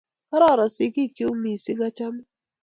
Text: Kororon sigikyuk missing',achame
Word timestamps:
Kororon 0.29 0.69
sigikyuk 0.75 1.33
missing',achame 1.43 2.21